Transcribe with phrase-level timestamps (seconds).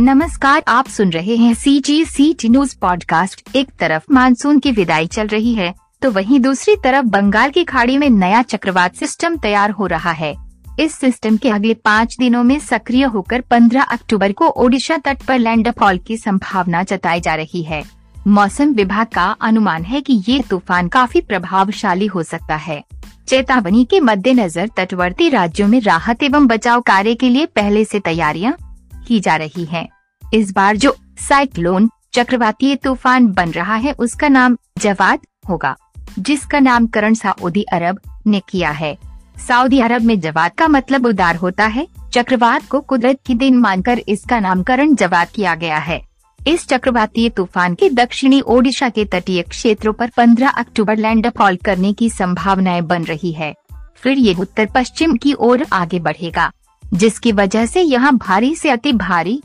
[0.00, 4.72] नमस्कार, आप सुन रहे हैं C G C T news podcast एक तरफ़ मानसून की
[4.72, 9.36] विदाई चल रही है तो वहीं दूसरी तरफ़ बंगाल की खाड़ी में नया चक्रवात सिस्टम
[9.36, 10.34] तैयार हो रहा है।
[10.80, 15.38] इस सिस्टम के अगले पाँच दिनों में सक्रिय होकर 15 अक्टूबर को ओडिशा तट पर
[15.38, 17.82] लैंडफॉल की संभावना जताई जा रही है।
[18.26, 22.82] मौसम विभाग का अनुमान है कि ये तूफ़ान काफ़ी प्रभावशाली हो सकता है।
[23.28, 28.56] चेतावनी के मद्देनजर तटवर्ती राज्यों में राहत एवं बचाव कार्य के लिए पहले से तैयारियाँ
[29.08, 29.88] की जा रही हैं।
[30.34, 35.76] इस बार जो साइक्लोन चक्रवातीय तूफ़ान बन रहा है, उसका नाम जवाद होगा,
[36.18, 38.96] जिसका नामकरण सऊदी अरब ने किया है।
[39.48, 43.98] सऊदी अरब में जवाद का मतलब उदार होता है। चक्रवात को कुदरत की दिन मानकर
[43.98, 46.00] इसका नामकरण जवाद किया गया है।
[46.46, 52.10] इस चक्रवातीय तूफ़ान के दक्षिणी ओडिशा के तटीय क्षेत्रों पर 15 अक्टूबर लैंडफॉल करने की
[52.10, 53.54] संभावनाएँ बन रही है।
[53.96, 56.50] फिर ये उत्तर पश्चिम की ओर आगे बढ़ेगा,
[56.94, 59.40] जिसकी वजह से यहाँ भारी से अति भारी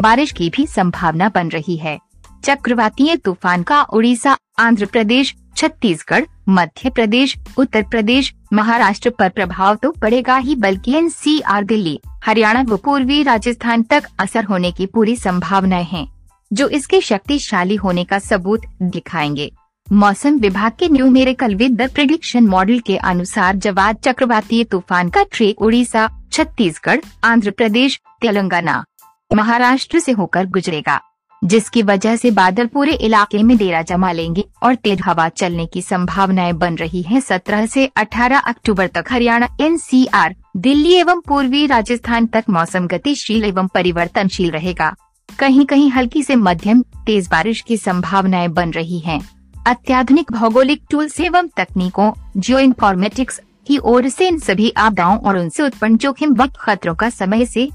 [0.00, 1.98] बारिश की भी संभावना बन रही है।
[2.44, 9.90] चक्रवातीय तूफ़ान का उड़ीसा, आंध्र प्रदेश, छत्तीसगढ़, मध्य प्रदेश, उत्तर प्रदेश, महाराष्ट्र पर प्रभाव तो
[9.90, 15.84] पड़ेगा ही, बल्कि एनसीआर दिल्ली, हरियाणा व पूर्वी राजस्थान तक असर होने की पूरी संभावनाएँ
[15.84, 16.06] हैं,
[16.52, 19.52] जो इसके शक्तिशाली होने का सबूत दिखाएँगे।
[19.92, 25.62] मौसम विभाग के numerical with the prediction model के अनुसार जवाद चक्रवातीय तूफ़ान का ट्रेक
[25.62, 28.84] उड़ीसा, छत्तीसगढ़, आंध्र प्रदेश, तेलंगाना।
[29.30, 31.00] महाराष्ट्र से होकर गुजरेगा,
[31.42, 35.82] जिसकी वजह से बादल पूरे इलाके में डेरा जमा लेंगे और तेज हवा चलने की
[35.82, 42.26] संभावनाएँ बन रही हैं। 17 से 18 अक्टूबर तक हरियाणा, एनसीआर, दिल्ली एवं पूर्वी राजस्थान
[42.26, 44.94] तक मौसम गतिशील एवं परिवर्तनशील रहेगा
[45.28, 49.20] कहीं कहीं हल्की से मध्यम, तेज बारिश की संभावनाएँ बन रही हैं।
[49.66, 55.62] अत्याधुनिक भौगोलिक टूल्स एवं तकनीकों जियो इन्फॉर्मेटिक्स की ओर से इन सभी आपदाओं और उनसे
[55.62, 57.68] उत्पन्न जोखिम व खतरों का समय से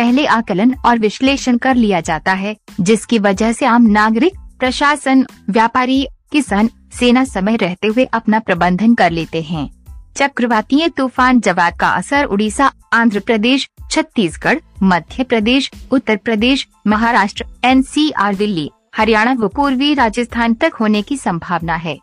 [0.00, 6.06] पहले आकलन और विश्लेषण कर लिया जाता है, जिसकी वजह से आम नागरिक, प्रशासन, व्यापारी,
[6.32, 9.68] किसान, सेना समय रहते हुए अपना प्रबंधन कर लेते हैं।
[10.16, 18.34] चक्रवातीय तूफ़ान जवाद का असर उड़ीसा, आंध्र प्रदेश, छत्तीसगढ़, मध्य प्रदेश, उत्तर प्रदेश, महाराष्ट्र, एनसीआर,
[18.34, 21.98] दिल्ली, हरियाणा व पूर्वी राजस्थान तक होने की संभावना है।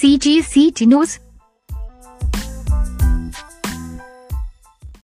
[0.00, 1.18] सी जी सी टी न्यूज़